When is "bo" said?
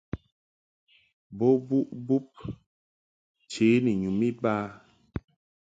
1.37-1.47